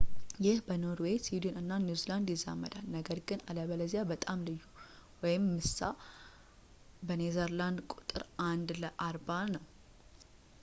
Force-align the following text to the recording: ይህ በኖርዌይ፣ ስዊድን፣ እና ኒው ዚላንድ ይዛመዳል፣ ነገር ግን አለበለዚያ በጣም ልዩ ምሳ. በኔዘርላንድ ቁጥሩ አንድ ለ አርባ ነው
ይህ 0.43 0.57
በኖርዌይ፣ 0.67 1.17
ስዊድን፣ 1.25 1.57
እና 1.59 1.71
ኒው 1.83 1.97
ዚላንድ 2.01 2.29
ይዛመዳል፣ 2.33 2.85
ነገር 2.95 3.19
ግን 3.29 3.43
አለበለዚያ 3.49 4.01
በጣም 4.11 4.43
ልዩ 4.47 4.61
ምሳ. 5.51 5.79
በኔዘርላንድ 7.09 7.81
ቁጥሩ 7.95 8.21
አንድ 8.49 8.69
ለ 8.81 8.93
አርባ 9.11 9.29
ነው 9.55 9.65